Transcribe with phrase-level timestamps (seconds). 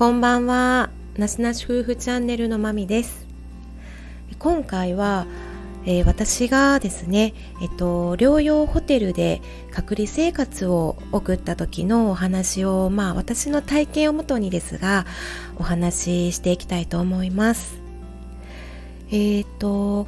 [0.00, 0.88] こんばんは。
[1.18, 3.26] なしなし夫婦チャンネルのまみです。
[4.38, 5.26] 今回は、
[5.84, 15.04] えー、私がですね、えっと、療養ホテルで隔離生活を送った時のお話をまあ私の体験をもとにですが
[15.58, 17.78] お話ししていきたいと思います。
[19.10, 20.06] えっ、と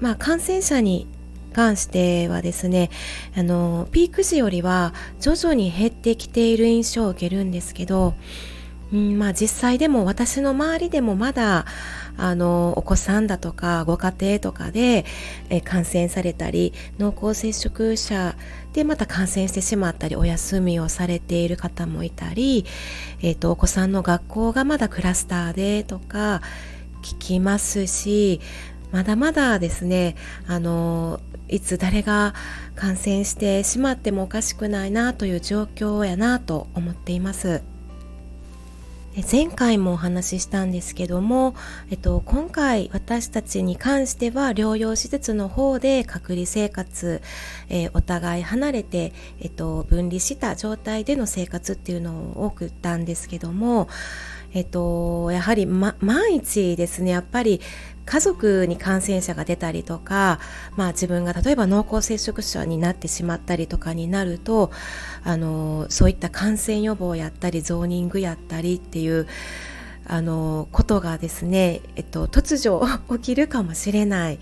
[0.00, 1.06] まあ感染者に
[1.54, 2.90] 関してはですね
[3.34, 8.12] あのピーク時よりは徐々に減ってきている印象を受けるんですけど、
[8.92, 11.64] うんまあ、実際でも私の周りでもまだ
[12.16, 15.04] あのお子さんだとかご家庭とかで
[15.48, 18.34] え感染されたり濃厚接触者
[18.72, 22.66] でまた感染してしまったりお休みをされている方もいたり、
[23.22, 26.42] えーと、とお子さんの学校がまだクラスターでとか
[27.02, 28.40] 聞きますし
[28.92, 30.16] まだまだですね
[30.46, 32.34] あのいつ誰が
[32.74, 37.69] 感染してしまってもおかしくないなという状況やなと思っています。
[39.16, 41.56] 前回もお話ししたんですけども、
[41.90, 47.20] えっと、今回私たちに関しては療養施設の方で隔離生活、
[47.68, 53.88] えー、お互い離れて、えっと、分離した状態での生活っていうのを送ったんですけども、
[54.52, 57.60] えっと、やはり、ま、万一ですねやっぱり
[58.04, 60.40] 家族に感染者が出たりとか、
[60.76, 64.72] まあ、自分が例えば濃厚接触者になってしまったりとかになると
[65.22, 69.28] あのそういった感染予防やったりゾーニングやったりっていう
[70.06, 72.84] あのことがですね、えっと、突如
[73.16, 74.40] 起きるかもしれない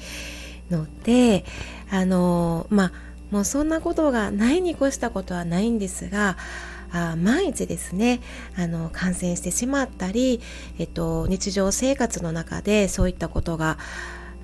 [0.71, 1.45] ので
[1.91, 2.93] あのまあ
[3.31, 6.39] もうそんなことがないに越したことはないんですが
[6.93, 8.21] あ万一ですね
[8.57, 10.41] あの感染してしまったり、
[10.79, 13.79] えっと、日常生活の中でそういったことが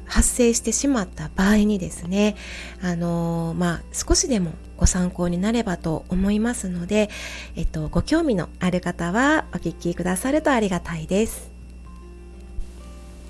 [0.06, 2.36] 発生してしまった場合にですね
[2.82, 7.08] あのまあ少しでもご参考になればと思いますので、
[7.56, 11.54] えっと、ご興味のある方はお聞きくださるとありがたいです。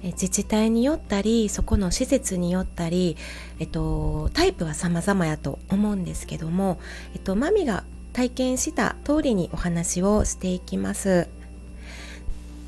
[0.03, 3.17] 自治体によったりそこの施設によったり、
[3.59, 6.79] えっと、タイプは様々やと思うんですけども、
[7.15, 11.29] えっと、マミが体験した通りにお話をしていきます。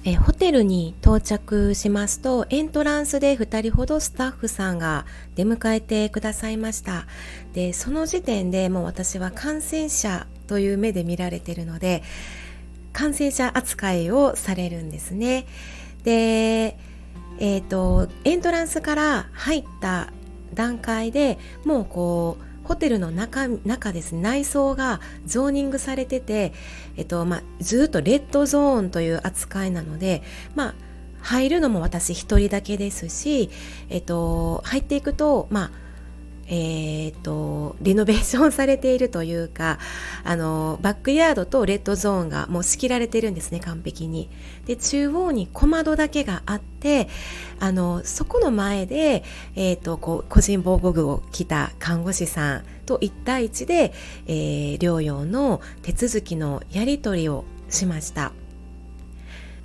[0.08, 5.04] えホテルに到着しますとエントランスで2人ほどスタッフさんが
[5.34, 7.06] 出迎えてくださいました
[7.54, 12.04] でその時点でもう私は感染者という目で見られてるので
[12.92, 15.44] 感染者扱いをされるんですね
[16.04, 16.78] で
[17.40, 20.12] えっ、ー、とエントランスから入った
[20.54, 24.21] 段階でもうこうホテルの中中ですね。
[24.21, 26.53] 内装がゾーニングされてて、
[26.97, 30.22] えっとまあ、ずっとレッドゾーンという扱いなので、
[30.54, 30.75] まあ、
[31.21, 33.50] 入るのも私1人だけですし、
[33.88, 35.85] えっと、入っていくと、まあ
[36.48, 39.78] えーと、リノベーションされているというか
[40.24, 44.30] あのバックヤードとレッドゾーンがもう仕切られてるんですね完璧に。
[44.66, 47.08] で中央に小窓だけがあって
[47.58, 49.22] あのそこの前で、
[49.54, 53.92] えーと、こう個人防護具を着た看護師さんと1対1で、
[54.26, 58.32] えー、療養の手続きのやり取りをしました。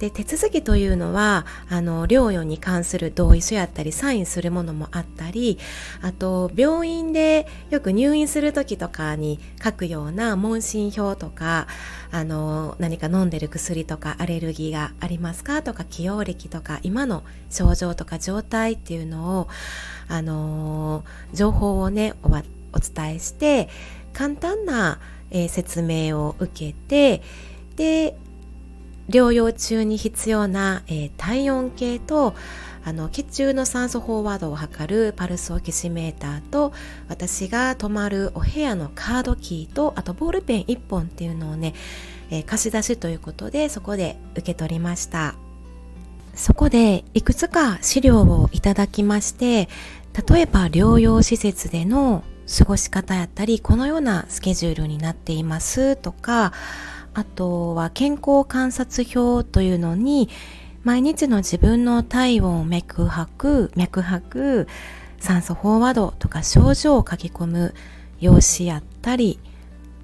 [0.02, 5.60] で手続きというのはあの療養に関する同意書やったりサインするものもあったり
[6.02, 11.68] あと病院でよく入院する時とかに書くような問診票とか
[12.10, 19.50] あの何か飲んでる薬とかアレルギーがありますかとか起用歴とか今の症状とか状態っていうのを
[20.08, 23.70] あの情報をねおお伝えして
[24.14, 27.22] 簡単な、えー、説明を受けて
[27.76, 28.16] で
[29.12, 32.34] 療養中に必要な、えー、体温計と
[32.84, 36.74] あの血中の酸素飽和度を測るパルスオキシメーターと
[37.10, 41.76] 私が泊まるお部屋のカードキーとあとボールペン1本っていうのをね、
[42.32, 45.36] えー、貸し出しということでそこで受け取りました。
[46.34, 49.68] そこでいくつか資料をいただきまして
[50.30, 52.24] 例えば療養施設での
[52.58, 56.53] 過ごし方やったりこのようなスケジュールになっていますとか
[57.13, 60.29] あとは健康観察表というのに
[60.84, 64.67] 毎日の自分の体温、脈拍、脈拍、
[65.19, 67.75] 酸素飽和度とか症状を書き込む
[68.19, 69.40] 用紙やったり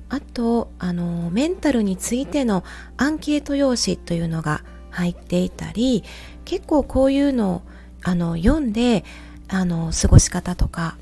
[0.09, 2.63] あとあのメンタルについての
[2.97, 6.03] アンケート用紙というのが入っていたり
[6.45, 7.61] 結構こういうのを
[8.03, 9.03] あの読んで
[9.47, 10.97] あの過ごし方とか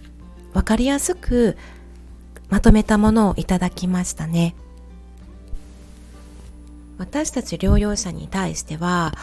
[0.53, 1.57] 分かりやすく
[2.49, 4.55] まとめたものをいただきましたね。
[6.97, 9.13] 私たち療養者に対しては、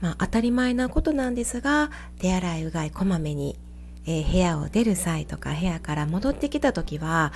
[0.00, 3.58] まあ、当たり前なことなんですが手洗いうがいこまめに、
[4.06, 7.32] えー、部屋を出る際とか部屋から戻ってきた時は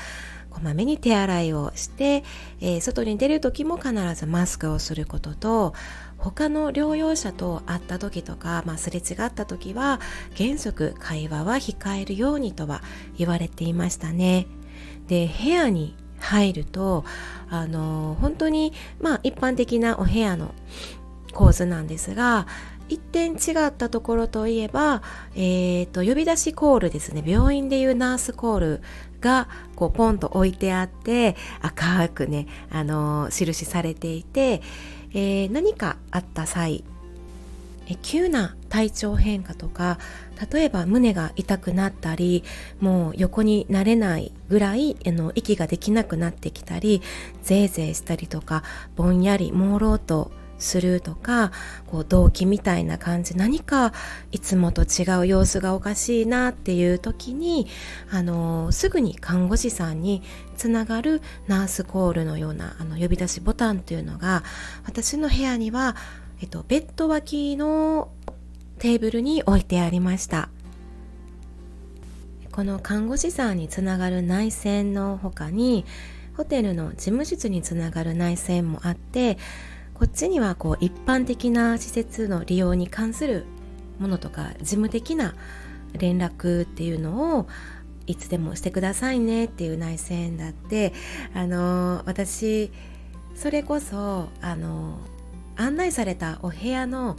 [0.51, 2.23] こまめに手洗いをして、
[2.61, 5.75] えー、外に出る時も必ずマスクをすることと
[6.17, 10.01] 他の療養者と会った時とか、まあ、すれ違った時は
[10.37, 12.83] 原則会話は控えるようにとは
[13.19, 14.47] 言われていましたね。
[15.09, 17.05] で部屋に入ると
[17.51, 20.55] あの本当にまあ一般的なお部屋の
[21.33, 22.47] 構図なんですが
[22.89, 25.03] 一点違ったところといえば、
[25.35, 27.25] えーと、呼び出しコールですね。
[27.27, 28.83] 病院でいうナースコール
[29.23, 34.61] がこうポンと置いてあって赤くね、あの印されていて、
[35.15, 36.85] えー、何かあった際
[37.89, 39.99] え急な体調変化とか
[40.53, 42.45] 例えば胸が痛くなったり
[42.81, 47.03] もう横になれないぐらいあの息ができなくなってきたり
[47.43, 48.63] ぜいぜいしたりとか
[48.97, 51.53] ぼんやり朦朧とするとか
[51.87, 53.93] こう動機みたいな感じ何か
[54.33, 57.67] いつもと違う様子がおかしいなっていう時に
[58.11, 60.23] あのすぐに看護師さんに
[60.57, 64.43] つながるナースコールのようなあの呼び出しボタンというのが
[64.87, 65.97] 私の部屋には、
[66.41, 68.09] えっと、ベッド脇の
[68.85, 70.51] テーブルに置いてありました。
[72.53, 75.87] この看護師さんにつながる内線の他に
[76.37, 79.39] ホテルの事務室につながる内線もあって
[79.95, 83.47] こっちにはこう一般的な施設の利用に関する
[83.99, 85.35] ものとか事務的な
[85.95, 87.49] 連絡っていうのを
[88.07, 90.93] いつでもしてくださいねっていう内線だって
[91.33, 92.71] あの私
[93.35, 94.99] それこそあの
[95.57, 97.17] 案内されたお部屋の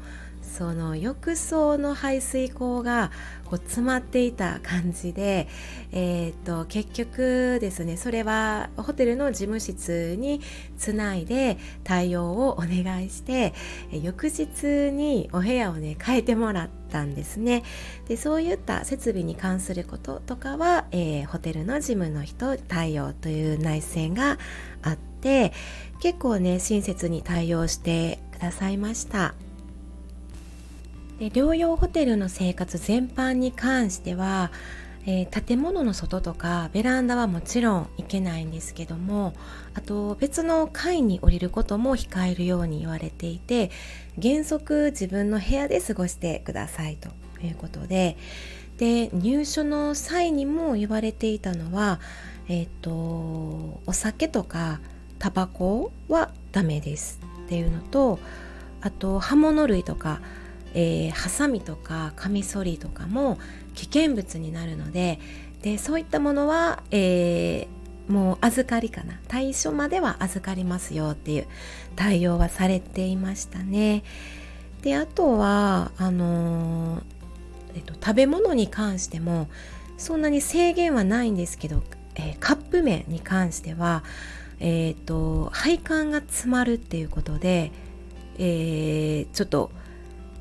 [0.55, 3.11] その浴槽の排水口が
[3.43, 5.49] こう詰まっていた感じで、
[5.91, 10.39] えーと、結局ですねそれはホテルの事務室に
[10.77, 13.53] つないで対応をお願いして
[13.91, 17.63] 翌日にお部屋をね変えてもらったんですね
[18.07, 24.37] でそういった設備に関することとかは、えー、ホテルの事務の人対応という内線が
[24.81, 25.51] あって
[25.99, 29.35] 結構ね親切に対応してくださいました。
[31.19, 34.51] で療養ホテルの生活全般に関しては、
[35.05, 39.33] えー、建物の外とかベランダはもちろん行けないんですけども
[39.73, 43.71] あと別の階に降りることも控えるように言われていて
[44.21, 47.09] 原則自分の部屋で過ごしてくださいと
[47.45, 48.17] いうことで
[48.77, 52.01] で入所の際にも言われていたのは、
[52.49, 54.81] えーと、お酒とか
[55.17, 58.19] タバコはダメですっていうのと
[58.81, 60.19] あと刃物類とか
[60.75, 63.39] えー、ハサミとかカミソリとかも
[63.73, 65.19] 危険物になるので
[65.61, 71.47] でそういったものは、えー、もう預かりかな対処までは預かりますよっていう
[71.95, 74.03] 対応はされていましたね。
[74.83, 77.01] であとはあのー、
[77.77, 79.47] えっと、食べ物に関しても
[79.97, 81.81] そんなに制限はないんですけど、
[82.15, 84.03] えー、カップ麺に関しては、
[84.59, 87.71] えーと、と配管が詰まるっていうことで、
[88.37, 89.71] えー、ちょっと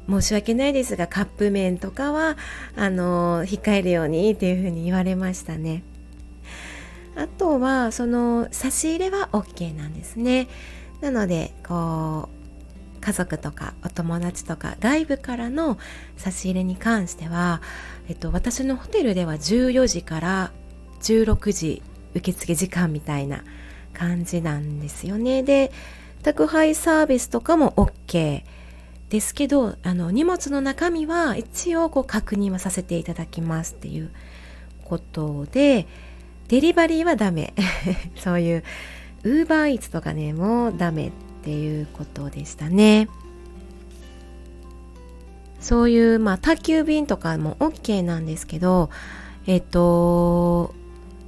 [0.09, 2.37] 申し訳ないですがカップ麺とかは
[2.77, 5.83] あの控えるようにっていうふうに言われましたね。
[7.17, 10.49] あとはその差し入れは OK なんですね。
[11.01, 12.29] なのでこ
[12.97, 15.79] う家族とかお友達とか外部からの
[16.17, 17.61] 差し入れに関しては、
[18.09, 20.53] えっと、私のホテルでは14時から
[21.03, 21.83] 16時
[22.15, 23.45] 受付時間みたいな
[23.93, 25.43] 感じなんですよね。
[25.43, 25.71] で
[26.23, 28.43] 宅配サービスとかも OK
[29.15, 34.11] ですけどあの荷物の中身は一応こう確認はさせていただきますっていう
[34.83, 35.87] ことで
[36.49, 37.55] デリバリーはダメ。
[38.19, 38.65] そういう
[39.23, 41.11] ウーバーイーツとかねもうダメっ
[41.45, 43.09] ていうことでしたね。
[45.61, 48.91] そういうまあ宅急便とかも OK なんですけど
[49.47, 50.75] えっと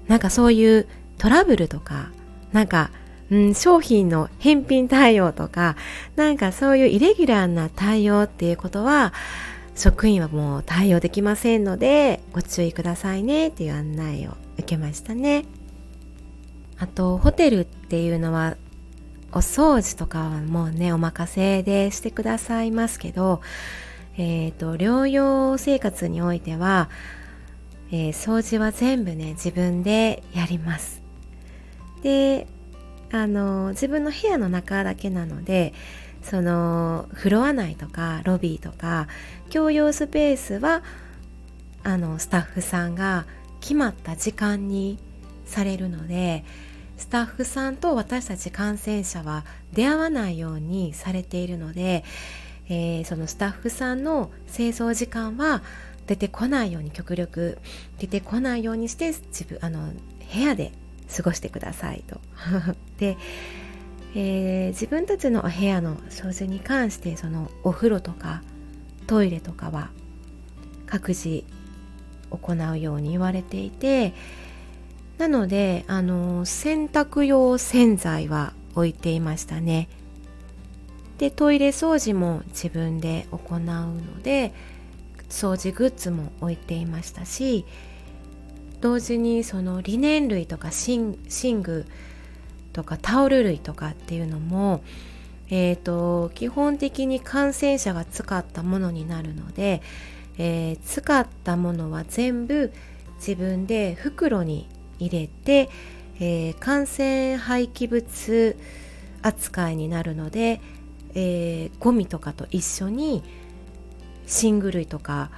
[0.09, 0.89] なんかそういう
[1.19, 2.11] トラブルとか
[2.51, 2.91] なんか
[3.31, 5.77] うん、商品の返品対応とか、
[6.15, 9.13] なんかそういうイレギュラーな対応っていうことは、
[9.75, 15.45] 職員はもう対応できませんので、ご注意くださいねっていう案内を受けましたね。
[16.79, 18.57] あと、ホテルっていうのは、
[19.33, 23.43] お掃除とかはもうね、お任せでしてくださいますけど、
[24.17, 26.89] えっ、ー、と、療養生活においては、
[27.91, 31.03] えー、掃除は全部ね、自分でやります。
[32.03, 32.47] で、
[33.13, 35.73] あの自分の部屋の中だけなので
[36.23, 39.07] そのフロア内とかロビーとか
[39.51, 40.83] 共用スペースは
[41.85, 43.27] あのスタッフさんが
[43.61, 44.99] 決まった時間に
[45.45, 46.45] されるので
[46.97, 52.05] スタッフさんと私たち感染者は出会わないようにされているので、
[52.69, 55.63] えー、そのスタッフさんの清掃時間は
[56.07, 57.59] 出てこないように極力
[57.99, 59.93] 出てこないようにして自分あの
[60.33, 60.73] 部屋で
[61.15, 62.21] 過ごしてくださいと。
[62.99, 63.17] で、
[64.15, 68.43] えー、自分たちのお部屋の掃除に関してそのお風呂とか
[69.07, 69.91] トイレとかは
[70.87, 71.45] 各自
[72.31, 74.15] 行うように言われていて
[75.19, 79.89] なのであの洗濯用洗剤は置いていましたね
[81.19, 84.53] でトイレ掃除も自分で行うので
[85.29, 87.65] 掃除グッズも置いていましたし
[88.81, 91.87] 同時にそのリネン類とか寝具
[92.73, 94.83] とかタオル類とかっていうのも、
[95.49, 99.81] えーと、基本的に感染者が使ったものになるので、
[100.39, 102.73] えー、使ったものは全部
[103.17, 104.69] 自分で袋に
[104.99, 105.71] 入れて、
[106.21, 108.57] えー、感染廃棄物
[109.23, 110.61] 扱いになるので、
[111.15, 113.23] えー、ゴミとかと一緒に
[114.43, 115.31] 寝具類とか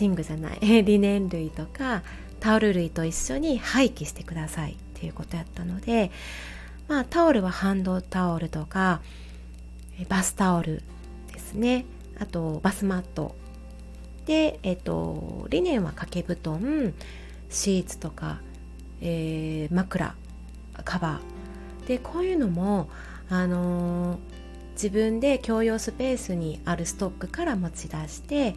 [0.00, 2.02] 寝具じゃないリネン類とか
[2.40, 6.10] タオル類と一緒に廃棄してくださいっていうことやったので
[6.88, 9.00] まあタオルはハンドタオルとか
[10.08, 10.82] バスタオル
[11.32, 11.84] ですね。
[12.18, 13.36] あとバスマット。
[14.26, 16.94] でえっとリネンは掛け布団
[17.48, 18.40] シーツとか、
[19.00, 20.14] えー、枕
[20.84, 21.86] カバー。
[21.86, 22.88] でこういうのも
[23.28, 24.18] あのー、
[24.72, 28.54] 自分で共用スペースにあるストックから持ち出して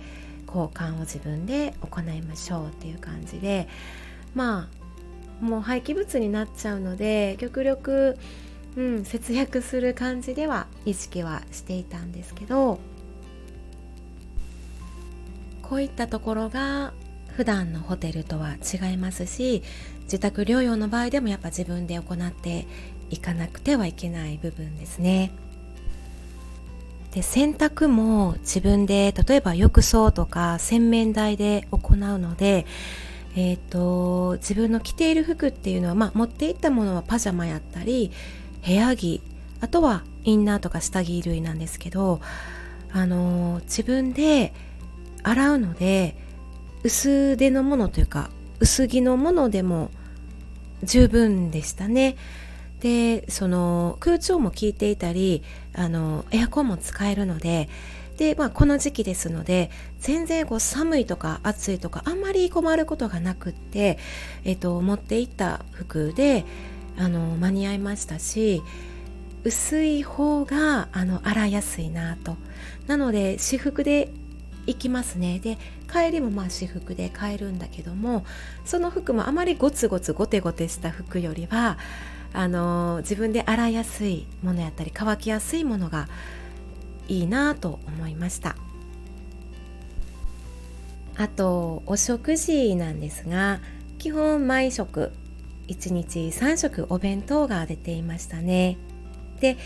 [0.54, 3.68] 交換を自分で行いましょうっていう感じで
[4.36, 4.70] ま
[5.42, 8.18] あもう廃棄物になっちゃうので極力、
[8.78, 12.80] うん、節約する感じでは意識はしていたんですけど
[15.62, 16.94] こういったところが
[17.36, 19.64] 普段のホテルとは違いますし
[20.04, 22.68] 自宅療養の場合でもやっぱ自分で行って
[23.10, 25.32] いかなくてはいけない部分ですね。
[27.14, 32.66] で洗濯も自分で例えば浴槽とか洗面台で行うので、
[33.36, 38.12] えーと、自分の着ている服っていうのは、まあ、持っていったものはパジャマやったり
[38.66, 39.22] 部屋着
[39.62, 42.20] あとはインナーとか下着類なんですけど、
[42.92, 44.52] あのー、自分で
[45.22, 46.18] 洗うので
[46.82, 49.92] 薄手のものというか薄着のものでも
[50.82, 52.16] 十分でしたね。
[52.84, 55.42] でその空調も効いていたり
[55.74, 57.70] あのエアコンも使えるので
[58.18, 63.98] で、まあ、この時期ですので全然こう寒いとか暑いとかあんまり困ることがなくって、
[64.44, 66.44] えっと、持っていった服で
[66.98, 68.62] あの間に合いましたし
[69.46, 72.36] 薄い方があの洗いやすいなと。
[72.88, 74.12] なので私服で
[74.68, 75.40] 行きますね。
[75.40, 75.58] で
[75.92, 78.26] 帰りもまあ私服で帰るんだけども
[78.66, 81.78] その服もあまりゴツゴツゴテゴテした服よりは
[82.34, 86.08] あの自分で洗いやすいものやったり乾きやすいものが
[87.08, 88.56] いいなと思いました。
[91.16, 93.60] あとお食事なんですが
[94.00, 95.12] 基本毎食
[95.68, 98.78] 1日3食お弁当が出ていましたね。
[99.40, 99.58] で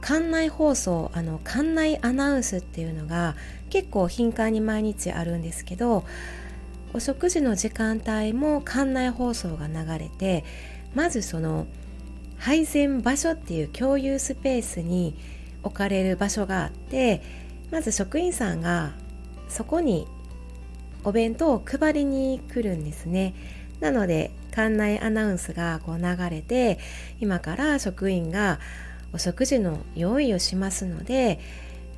[0.00, 3.36] 館内放送あの館内アナウンスっていうのが
[3.70, 6.04] 結構頻繁に毎日あるんですけど
[6.94, 10.44] お食事の時間帯も館内放送が流れて
[10.94, 11.66] まずその
[12.38, 15.16] 配膳場所っていう共有スペースに
[15.62, 17.22] 置かれる場所があって
[17.70, 18.92] まず職員さんが
[19.48, 20.06] そこに
[21.04, 23.34] お弁当を配りに来るんですね
[23.80, 26.78] なので館内アナウンスがこう流れて
[27.20, 28.58] 今から職員が
[29.12, 31.38] お食事の用意をしますので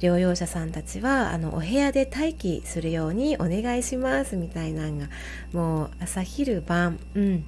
[0.01, 5.09] 療養者さんたちはあのお部屋で待機するようにお願いしますみたいなのが
[5.53, 7.45] もう朝昼晩、うん、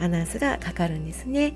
[0.00, 1.54] アナウンスがかかるんですね。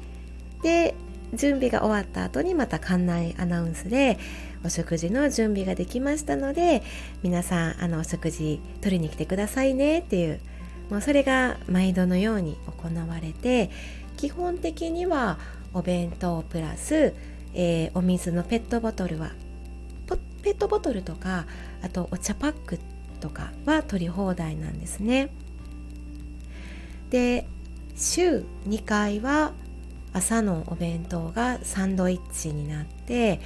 [0.62, 0.95] で
[1.35, 4.19] 準備が終わった後にまた館内アナウンスで
[4.65, 6.83] お食事の準備ができましたので
[7.23, 10.41] 皆さんあのお食事取りに来てくださいねっていう
[10.91, 13.71] もうそれが毎度のように行われて
[14.17, 15.38] 基本的には
[15.75, 17.15] お弁当プラス、
[17.55, 19.33] えー、お水のペットボトルは
[20.43, 21.47] ペットボトルとか
[21.83, 22.79] あとお茶パック
[23.21, 25.31] とかは取り放題なんですね。
[27.11, 27.47] で
[27.97, 29.53] 週2回は
[30.18, 33.40] 朝のお弁当がサンドイッチになって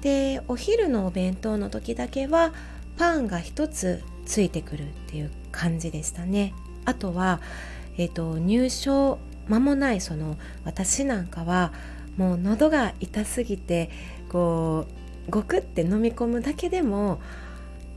[0.00, 2.52] でお昼のお弁当の時だけは
[2.96, 6.54] パンが1つついてくるっていう感じでしたね。
[6.84, 7.40] あとは、
[7.96, 11.72] えーと、入所間もないその私なんかは
[12.16, 13.90] もう喉が痛すぎて
[14.28, 14.86] こ
[15.28, 17.20] うごくって飲み込むだけでも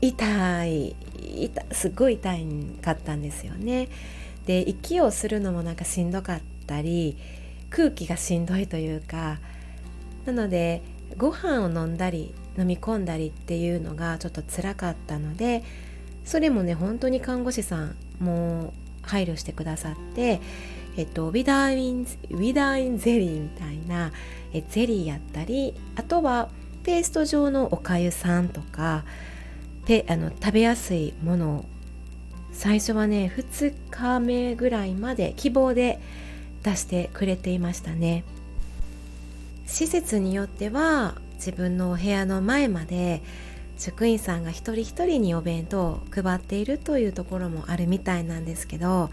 [0.00, 2.46] 痛い痛すごい痛い
[2.82, 3.88] かったんですよね。
[4.46, 7.16] で息をするのもなんかしんどかったり
[7.74, 9.38] 空気がしんどいというか
[10.26, 10.82] なので
[11.16, 15.64] ご飯を飲んだり飲み込んだりっていうのがちょっと辛かったので
[16.24, 20.40] それもね本当に看護師さんも配慮してくださって
[20.96, 24.12] えっと、ウィダーインウィダーインゼリーみたいな
[24.52, 26.50] えゼリーやったりあとは
[26.84, 29.04] ペースト状のおかゆさんとか
[29.86, 31.64] であの食べやすいものを
[32.52, 35.98] 最初はね2日目ぐらいまで希望で
[36.64, 38.24] 出してくれていましたね。
[39.66, 43.22] 施設によっては自分のお部屋の前まで
[43.78, 49.10] 職員さんが一人一人にお弁当を配っているというところもあるみたいなんですけど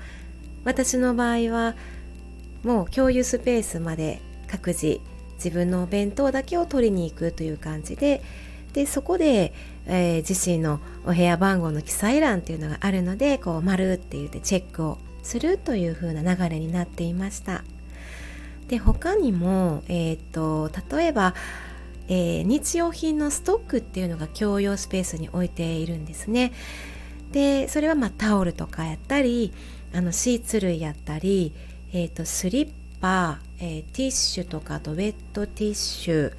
[0.64, 1.76] 私の場合は
[2.64, 5.00] もう共有スペースまで各自
[5.36, 8.22] 自分のお弁当だけを取りに行くという感じで
[8.74, 9.54] でそこで、
[9.88, 17.64] えー、自身のお部屋番号の記載欄っていうのがあるのでこう丸って言ってチェックをするという風な流れになっていました。
[18.68, 21.36] で他にも、えーと、例えば、
[22.08, 26.54] えー、日用品のストックっていうのが共用スペースに置いているんですね。
[27.32, 29.54] でそれはまあタオルとかやったり
[29.94, 31.54] あのシーツ類やったり、
[31.94, 36.34] えーと、スリッパ、えー、ティッシュとかとウェットティッシュ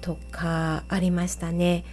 [0.00, 1.84] とかありましたね。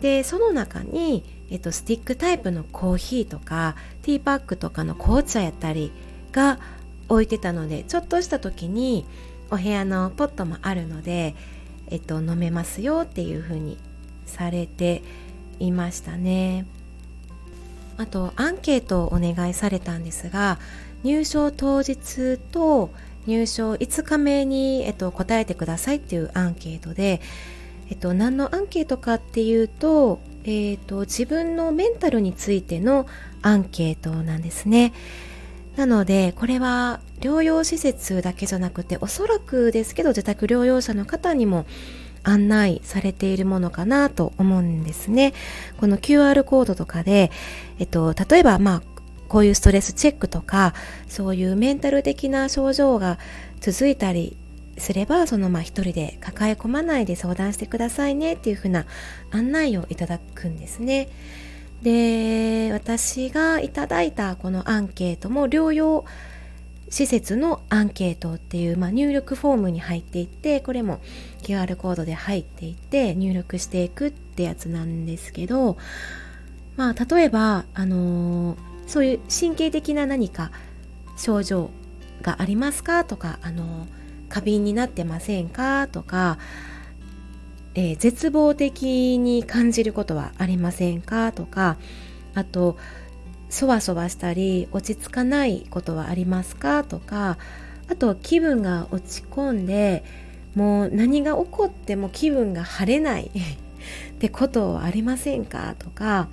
[0.00, 5.92] でその中に、えーと、スティックタイプのコーヒーとかティーパックとかの紅茶やったり
[6.32, 6.58] が
[7.08, 9.04] 置いてたのでちょっとした時に
[9.50, 11.34] お部屋のポットもあるので、
[11.90, 13.78] えっと、飲めますよっていう風に
[14.26, 15.02] されて
[15.60, 16.66] いましたね。
[17.96, 20.58] あとアンケートをお願いされたんですが
[21.04, 22.90] 入賞当日と
[23.26, 27.20] 入賞5日目に、えっと、答えてくださいっていうアンケートで、
[27.88, 33.06] えっと、何のアンケートかっていうと,、えっと自分のメンタルについての
[33.42, 34.92] アンケートなんですね。
[35.76, 41.66] なのでこれは療養施設だけじゃなくておそらくですけど自宅療養者の方にも
[42.22, 45.34] 案内されているものかなと思うんですね。
[45.78, 47.30] この QR コードとかで、
[47.78, 48.82] えっと、例えばまあ
[49.28, 50.74] こういうストレスチェックとか
[51.08, 53.18] そういうメンタル的な症状が
[53.60, 54.36] 続いたり
[54.78, 58.86] すればそのまあ一人で抱え込まないで相談してくださいねっていうふうな
[59.30, 61.08] 案内をいただくんですね。
[61.82, 66.06] で私がいただいたこのアンケートも療養
[66.88, 71.00] 施設のアンケートっていう、まあ、入力フォームに入っていってこれも
[71.42, 75.76] QR コードで入っていって入力していくってやつなんですけど
[76.76, 78.56] まあ例えばあのー、
[78.86, 80.52] そういう神経的な何か
[81.16, 81.70] 症状
[82.22, 83.04] がありますか？
[83.04, 83.88] とかあのー、
[84.34, 85.86] 過敏になってませんか？
[85.86, 86.38] とか、
[87.76, 91.30] えー、絶望的に感じることはありませんか？
[91.30, 91.76] とか
[92.34, 92.76] あと
[93.48, 96.82] そわそわしたり落ち着かないことはありますか？
[96.82, 97.38] とか
[97.88, 100.02] あと気分が落ち込んで
[100.56, 105.76] もう何が起こっても気分が晴れない ってことはありませんか？
[105.78, 106.26] とか、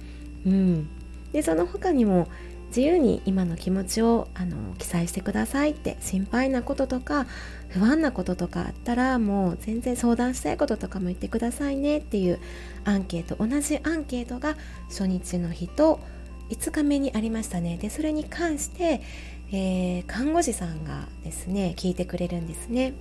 [0.44, 0.88] うん、
[1.34, 2.28] でその他にも
[2.70, 7.28] 自由に今の気持ちをあの記載してくださいって心配なこととか
[7.72, 12.40] 不安なこととかあったらもう全然相談したいこととかも言ってくださいねっていう
[12.84, 13.36] アンケート。
[13.36, 14.56] 同じアンケートが
[14.90, 16.00] 初日の日と
[16.50, 17.78] 5日目にありましたね。
[17.78, 19.02] でそれに関して、
[19.52, 22.94] えー、看護師さんがですね聞いてくれるんですね。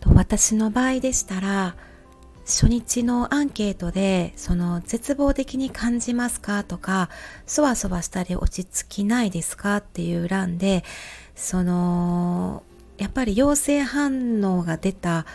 [0.00, 1.76] と私の場合でしたら
[2.44, 7.10] 初日のアンケートでその絶望的に感じますかとか
[7.44, 10.84] そわそわしたり落ち着きないですかっていう欄で
[11.34, 12.62] その
[12.98, 15.26] やっぱり陽性反応が出た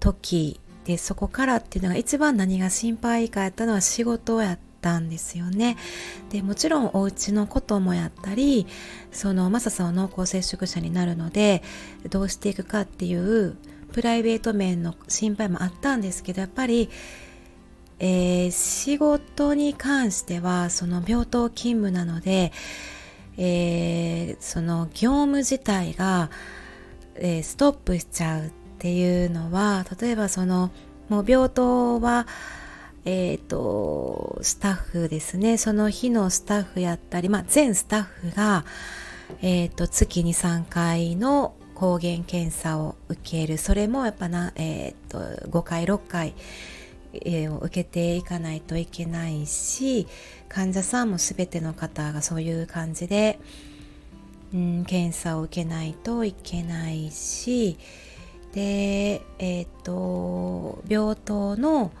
[0.00, 5.76] 時でそこからっていうのが一番何が心配かやったのは仕事やったんですよね。
[6.30, 8.66] でもちろんお家のこともやったり
[9.12, 11.62] そのマサさんは濃厚接触者になるので
[12.08, 13.56] どうしていくかっていう
[13.92, 16.88] プライベート面の心配もあったんですけどやっぱり、
[17.98, 22.52] えー、仕事に関してはその病棟勤務なので、
[23.36, 26.30] えー、その業務自体が、
[27.20, 30.70] えー、ストップしちゃうっていうのは例えばその
[31.08, 32.26] もう病棟は
[33.04, 38.66] えっ、ー、と、スタッフですね、その日のスタッフやったり、まあ、全スタッフが、
[39.40, 43.56] え、ー、と、月に3回の抗原検査を受ける。
[43.56, 46.34] それもやっぱな、え、ー、と、5回、6回、
[47.14, 50.06] えー、受けていかないといけないし、
[50.48, 53.38] 患者さんも全ての方がそういう感じで、
[54.52, 57.78] うん、検査を受けないといけないし、
[58.52, 61.92] で、えっ、と、病棟の、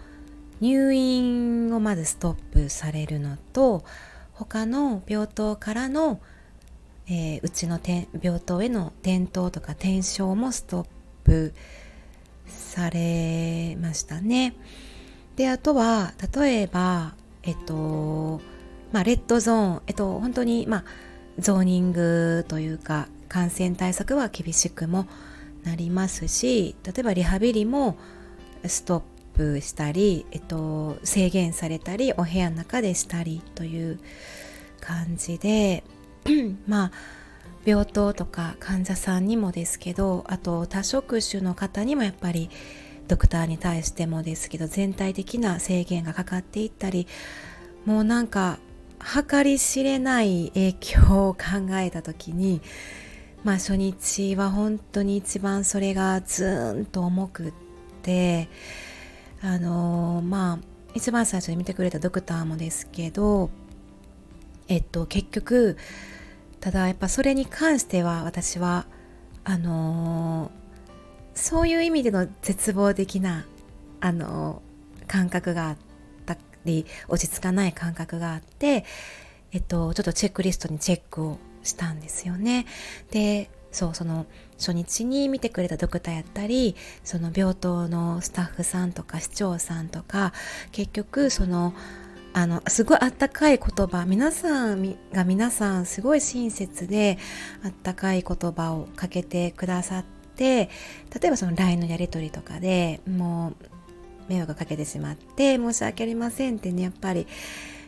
[0.60, 3.84] 入院をまずストップされるのと
[4.32, 6.20] 他の病棟からの、
[7.06, 7.80] えー、うちの
[8.20, 10.86] 病棟への転倒とか転症もストッ
[11.24, 11.54] プ
[12.46, 14.54] されましたね。
[15.36, 18.40] であとは例えばえっと
[18.92, 20.84] まあレッドゾーンえっと本当にまあ
[21.38, 25.06] ゾーニングというか感染対策は厳しくも
[25.64, 27.96] なりますし例えばリハビリも
[28.66, 29.02] ストッ
[29.36, 34.00] プしたり、えっと、制限されたりお部屋の中でしたりという
[34.80, 35.84] 感じで
[36.66, 36.92] まあ
[37.64, 42.50] 病棟とか患者さんにもですけどあと多職種の方にもやっぱり
[43.08, 47.06] ドクターに対してもですけど全体的な制限がかかっていったり
[47.84, 48.58] もうなんか
[48.98, 52.60] 計り知れない影響を考えた時に
[53.44, 57.52] まあ初日は本当に一番それがズーンと重くっ
[58.02, 58.48] て
[59.40, 60.58] あの、まあ
[60.94, 63.50] 一番最初に見てくれたドクターもですけど
[64.68, 65.76] えっと結局
[66.60, 68.86] ただやっぱそれに関しては私は
[69.50, 70.50] あの、
[71.34, 73.46] そういう意味での絶望的な
[73.98, 74.60] あの、
[75.06, 75.87] 感覚があった
[76.68, 78.84] り落ち着かない感覚があって
[79.52, 82.66] えっとちょっとチェックリストにチェックをしたんですよね。
[83.10, 84.26] でそうその
[84.56, 90.32] 初日に見てくれたドクターやったりその病棟のスタッフさんとか市長さんとか
[90.72, 91.74] 結局その
[92.32, 97.18] あのすごいあったかい言葉皆さんが皆さんすごい親切で
[97.64, 100.04] あったかい言葉をかけてくださっ
[100.36, 100.70] て
[101.20, 103.77] 例えばその LINE のやり取りとかでもう
[104.28, 107.26] 迷惑かけてしまって申し訳ありませんってねやっぱり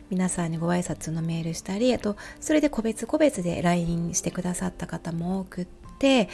[0.09, 5.67] 皆さんにご挨拶のメールしたりあとそれで個別個別で LINE してくださった方も多くっ
[5.99, 6.27] て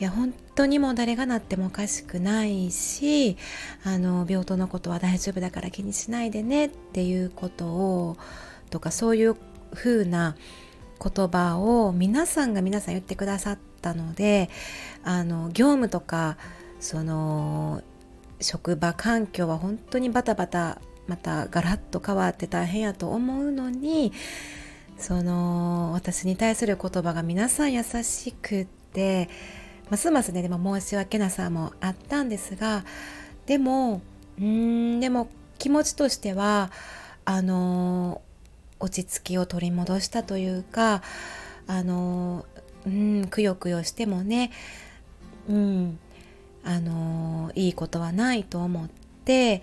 [0.00, 3.36] いや本当にもう誰がなってもおかしくないし
[3.84, 8.16] あの病棟のことは大丈夫だから気にしないでねっていうことを
[8.70, 9.36] とかそういう
[9.74, 10.36] 風な
[11.00, 14.48] 言葉を皆さんが皆さん言ってくださったので
[15.02, 16.38] あの業務とか
[16.78, 17.82] その
[18.40, 24.12] 職場環境は本当にバタバタまたガラッと変わって大変やと思うのに
[24.98, 29.28] その私に対する言葉が皆さん優しくって
[29.88, 32.84] ますますねでも申し訳なさもあったんですが
[33.46, 34.02] でも
[34.38, 36.70] うんでも気持ちとしては
[37.24, 38.22] あの
[38.78, 41.02] 落ち着きを取り戻したというか
[41.66, 42.46] あの
[42.86, 44.50] うんくよくよしてもね
[45.48, 45.98] うん
[46.64, 48.88] あのいいことはないと思っ
[49.24, 49.62] て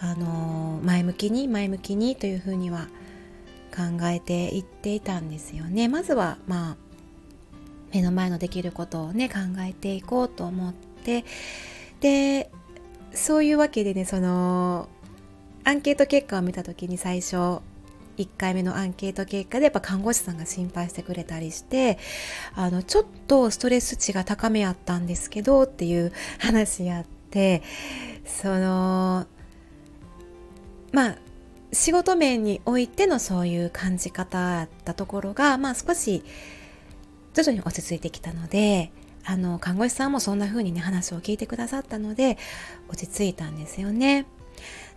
[0.00, 2.88] あの前向きに前向きにというふうには
[3.74, 5.88] 考えていっていたんですよね。
[5.88, 6.76] まずはまあ
[7.92, 11.24] 目の前のできることをね考えていこうと思って
[12.00, 12.50] で
[13.12, 14.88] そういうわけでねその
[15.64, 17.60] アンケート結果を見た時に最初
[18.18, 21.98] 1回目のアンケート結果でやっぱ看護師さんが心配してくれたりして
[22.54, 27.62] あのちょっとストレス値が高めやったんですけどっていう話やって
[28.24, 29.26] その
[30.92, 31.16] まあ
[31.72, 36.22] 仕事面においてのそういう感じ方だったところが、まあ、少し
[37.32, 38.92] 徐々に落ち着いてきたので
[39.24, 42.36] あの看護師さんもそんな風にね話を聞いてくださったので
[42.88, 44.26] 落ち着いたんですよね。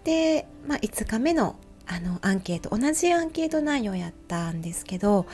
[0.03, 1.55] で、まあ、5日目の
[1.87, 5.25] あのアンケート同じアンケート内容やったんですけど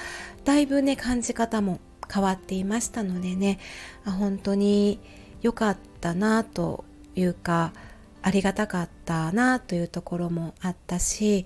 [0.43, 1.79] だいぶね感じ方も
[2.13, 3.59] 変わっていましたのでね
[4.05, 4.99] 本当に
[5.41, 6.83] 良かったなと
[7.15, 7.73] いうか
[8.21, 11.45] ありがたかったなというところもあったし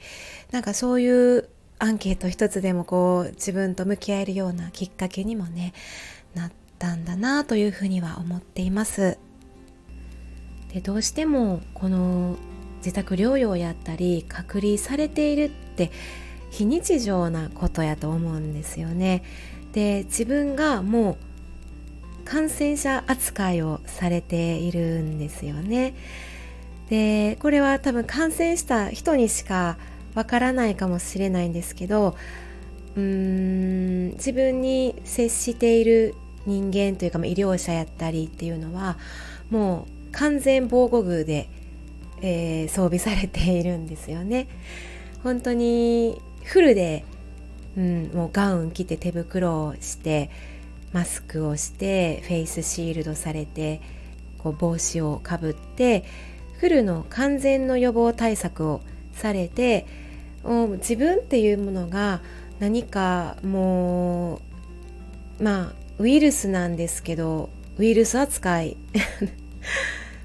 [0.51, 5.73] なんかそういうアンケート一つでもこう自分と向き合えるようなきっかけにもね
[6.33, 9.17] なったんだなというふうには思っています。
[10.73, 12.37] でどうしてもこの
[12.85, 15.89] 自宅療養やったり隔離されているって
[16.51, 19.23] 非日常なことやと思うんですよね。
[19.73, 21.17] で自分がも
[22.23, 25.95] う感染者扱いをされているんですよね。
[26.89, 29.77] でこれは多分感染した人にしか
[30.13, 32.15] わからないかもしれないんですけど
[32.95, 36.13] うーん自分に接している
[36.45, 38.99] 人間というか、ま、医療者やったりっていうのは
[39.49, 41.49] もう完全防護具で、
[42.21, 44.47] えー、装備されているんですよね。
[45.23, 47.03] 本当にフルで、
[47.77, 50.29] うん、もうガウン着て手袋をして
[50.93, 53.81] マスクをしてフェイスシールドされて
[54.37, 56.05] こう帽子をかぶって
[56.59, 58.81] フルの完全の予防対策を
[59.13, 59.85] されて
[60.43, 62.21] 自分っていうものが
[62.59, 64.35] 何かも
[65.39, 68.77] うまあウイルスなんですけどウイルス扱い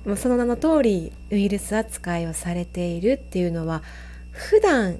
[0.06, 3.82] もその名の通りウイルス扱いをされているっていうのは
[4.30, 4.98] 普段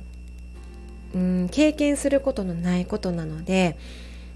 [1.15, 3.77] うん経験することのないことなので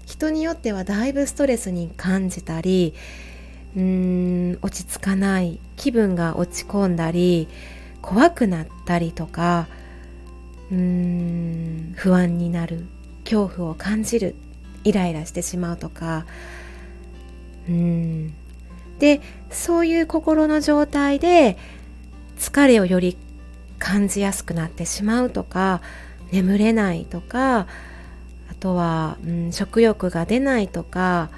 [0.05, 2.93] 人によってはだいぶストレスに感じたり
[3.75, 7.47] うーん落ち着かない気分が落ち込んだり
[8.01, 9.67] 怖くなったりとか
[10.71, 12.85] うーん不安になる
[13.23, 14.35] 恐怖を感じる
[14.83, 16.25] イライラしてしまうとか
[17.67, 18.33] うん
[18.99, 21.57] でそういう心の状態で
[22.37, 23.17] 疲れをより
[23.79, 25.81] 感じやすくなってしまうとか
[26.31, 27.67] 眠れないとか
[28.49, 31.29] あとは、うん、食欲が出ないとか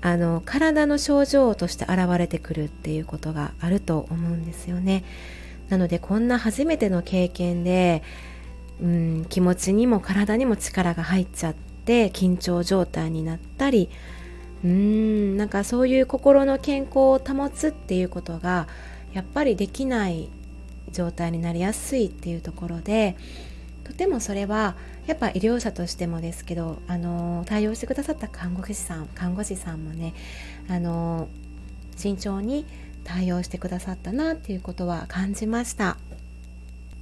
[0.00, 5.02] あの体の症状として現れてくるっていうことがあると思うんですよね。
[5.70, 8.02] なのでこんな初めての経験で、
[8.82, 13.88] うん、気持ちにも体にも力が入っちゃって緊張状態になったり
[14.64, 18.66] うんなんかそういう心の健康を保つっていうことが
[19.12, 20.30] やっぱりできない
[20.90, 23.16] 状態になりやすいっていうところで
[23.84, 30.14] とてもそれはやっぱ医療者としてもですけど、あの対応してくださった看護師さん看護師さんもね、
[30.68, 31.28] あの
[31.96, 32.64] 慎重に
[33.04, 35.98] 対応してくださったなっていうことは感じました。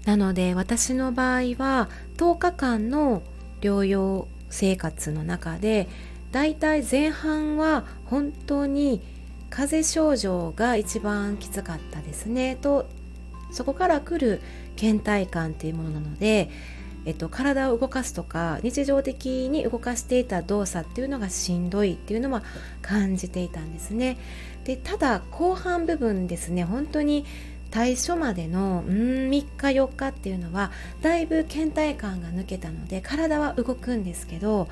[0.05, 3.23] なので私の場合は10日間の
[3.61, 5.87] 療養生活の中で
[6.33, 9.03] だいたい前半は本当に
[9.51, 12.89] 風邪症状が一番きつかったですねと
[13.51, 14.41] そこから来る
[14.77, 16.51] 倦怠感っていうものなので、
[17.05, 22.43] えっと、体を動かすとか日常的に動かしていた動作っていうのがしんどいっていうのは
[22.81, 24.17] 感じていたんですね。
[24.65, 27.27] でただ後半部分ですね本当に
[27.71, 34.69] 対処までの3日4日っていうのはだいぶ倦怠感が抜けたので体は動くんですけど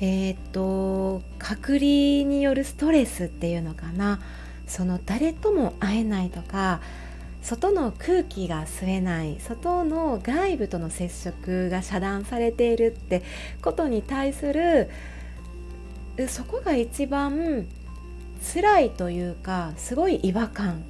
[0.00, 4.20] えー、っと隔離によるストレスっていうのかな。
[4.66, 6.80] その誰とも会えないとか
[7.42, 13.22] 外の空気が吸えない外の外部との接触が遮断されているって
[13.62, 14.90] ことに対する
[16.28, 17.66] そこが一番
[18.54, 20.82] 辛いというかすごい違和感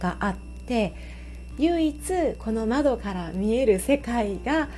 [0.00, 0.94] があって
[1.58, 2.00] 唯一
[2.38, 4.68] この窓から見える世界が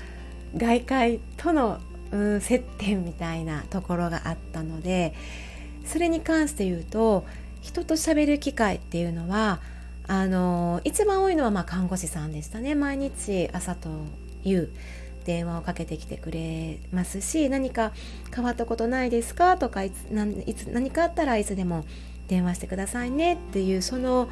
[0.56, 1.80] 外界との
[2.12, 5.14] うん接点みたいなところがあったので
[5.84, 7.24] それに関して言うと
[7.60, 9.60] 人と喋る機会っていうのは
[10.06, 12.74] あの一番多いのはまあ看護師さんでしたね。
[12.74, 13.88] 毎日朝と
[14.44, 14.72] 夕
[15.24, 17.92] 電話をかけてきてくれますし何か
[18.34, 19.56] 変わったことないですか？
[19.56, 21.84] とかいつ何かあったらいつでも
[22.26, 24.28] 電話してくださいねっていうその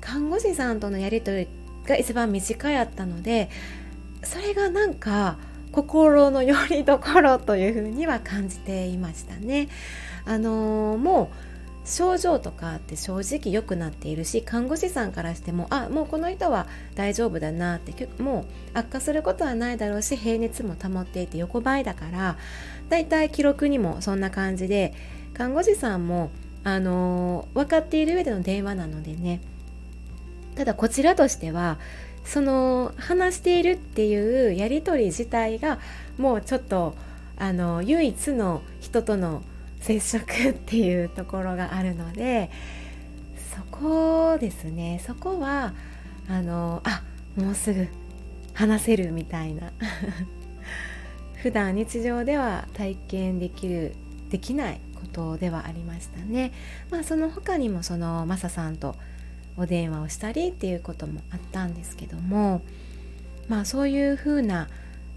[0.00, 1.48] 看護師さんとのやり取り
[1.86, 3.50] が一番身近やったので
[4.22, 5.36] それがなんか
[5.72, 9.68] 心のよりどころというふうには感じていましたね。
[10.24, 22.36] あのー、もう症状とかって正直良くなっているし看護師さんからしてもあもうこの人は大丈夫だなってもう悪化することはないだろうし平熱も保っていて横ばいだから
[22.88, 24.94] だいたい記録にもそんな感じで
[25.34, 26.30] 看護師さんも、
[26.62, 29.40] あのー、分かっている上での電話なのでね
[30.54, 31.78] ただこちらとしては
[32.24, 35.78] その話しているっていうやり取り自体が
[36.18, 36.94] もうちょっと
[37.36, 39.42] あの唯一の人との
[39.80, 42.50] 接触っていうところがあるので
[43.54, 45.74] そこですねそこは
[46.28, 47.02] あのあ
[47.36, 47.88] もうすぐ
[48.54, 49.72] 話せるみたいな
[51.42, 53.94] 普段日常では体験できる
[54.30, 56.52] できないことではありましたね。
[56.90, 58.94] まあその他にもそのマサさんと
[59.56, 62.62] お電話をしたりっていうこともあったんですけども
[63.48, 64.68] まあそういう風な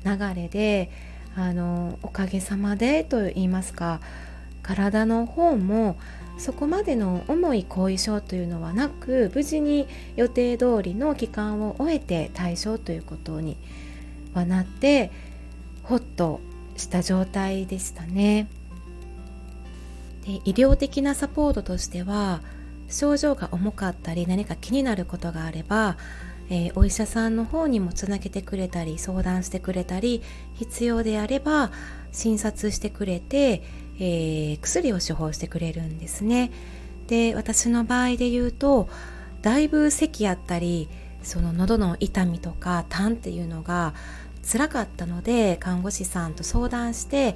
[0.06, 0.92] 流れで
[1.36, 4.00] あのおかげさまでと言いますか
[4.64, 5.98] 体の方も
[6.38, 13.58] そこまでの重い後遺症というのはなく無事に予定通りの期間を終えて対象ということに
[14.34, 15.12] はなって
[15.84, 16.42] ほっと
[16.76, 18.48] した状態でしたね。
[20.26, 22.42] で医療的なサポートとしては
[22.88, 25.98] 症状が重かったり何か気になることがあれば、
[26.50, 30.22] えー、お医者さんの方にもつなげてくれたり相談してくれたり
[30.54, 31.72] 必要であれば
[32.12, 33.64] 診察してくれて、
[34.00, 36.52] えー、薬を処方してくれるんですね。
[37.08, 38.90] で私の場合で言うと
[39.42, 40.90] だいぶ咳やったり
[41.22, 43.94] その喉の痛みとか痰っていうのが
[44.50, 47.36] 辛かったので看護師さんと相談して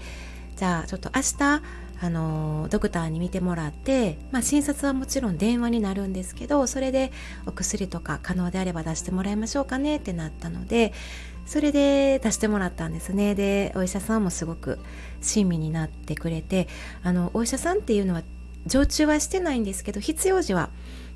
[0.55, 1.61] じゃあちょっと明日
[2.01, 7.11] あのドクターに見てもらって、まあ、診察はもちろん電話になるんですけどそれで
[7.45, 10.93] お薬とか可能であれば出してもらいましょうかねってなったので
[11.45, 14.79] それで出してもらったんですねでお医者さんもすごく
[15.21, 16.67] 親身になってくれて
[17.03, 18.23] あのお医者さんっていうのは
[18.65, 20.69] 常駐はしてないんですけど必要時は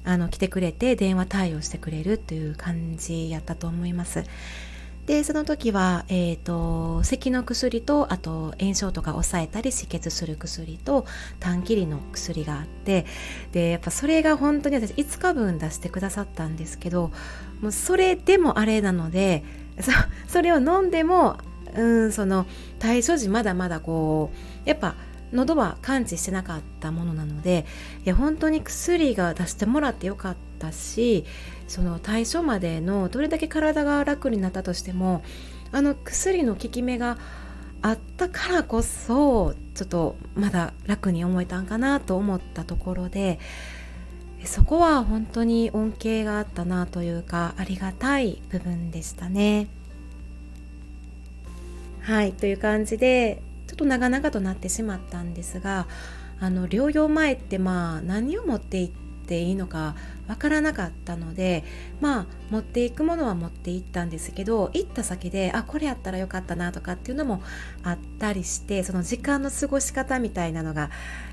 [0.04, 4.24] あの来てくれて電話対応してくれるという感じやったと思います。
[5.06, 11.06] でその時は、えーと、咳の薬とあと炎症とか抑えたり止血する薬と
[11.40, 13.06] 短切りの薬があって
[13.52, 17.12] でやっぱそれが本当に私5日分出してくださったんですけど
[17.60, 19.44] もうそれでもあれなので
[20.28, 21.38] それを飲んでも
[21.76, 22.46] うんその
[22.80, 24.32] 対処時まだまだこ
[24.66, 24.96] うやっぱ
[25.34, 27.66] 喉は感知してなかったものなので
[28.06, 31.26] いや本当に薬が出してもらってよかったし
[31.74, 35.24] その対処までのどれだけ体が楽になったとしても
[35.72, 37.18] あの薬の効き目が
[37.82, 43.40] あったからこそちょっとまだ楽に思えたんかなと思ったところで
[44.46, 49.68] そこは本当に恩恵があったなというかありがたい部分でしたね。
[52.02, 55.88] はいという感じでちょっと長々となってしまったんですが
[56.40, 58.90] あの療養前ってまあ何を持っていっ
[59.26, 59.96] ていいのか
[60.28, 61.64] わからなかったので
[62.02, 67.42] まあ持っていくものは持っていったんですけど行った先であこれやったらよかったなとかっていうのも
[67.84, 70.90] あったりしてその時間の過ごし方みたいなのが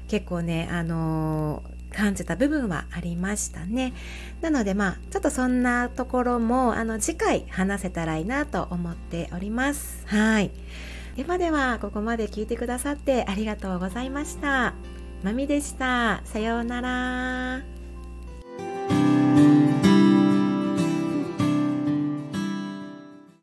[0.09, 3.93] 結構ねあのー感じた部分はありましたね。
[4.41, 10.07] なのでまあちょっとそんなところもあの次回話せたらいいなと思っております。
[10.07, 10.51] はい。
[11.17, 14.75] ではではここまで聞いてくださってありがとうございました。
[15.23, 16.23] まみでした。
[16.25, 17.80] さようなら。
[18.91, 19.20] thank you